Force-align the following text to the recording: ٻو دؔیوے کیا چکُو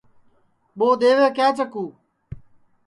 ٻو 0.77 0.87
دؔیوے 0.99 1.27
کیا 1.37 1.47
چکُو 1.57 1.85